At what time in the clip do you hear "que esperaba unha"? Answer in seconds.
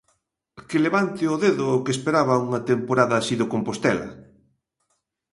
1.83-2.61